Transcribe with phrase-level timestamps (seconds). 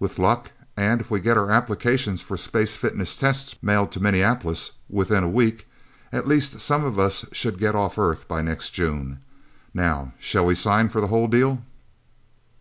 [0.00, 4.72] With luck, and if we get our applications for space fitness tests mailed to Minneapolis
[4.90, 5.68] within a week,
[6.10, 9.20] at least some of us should get off Earth by next June.
[9.72, 11.62] Now, shall we sign for the whole deal?"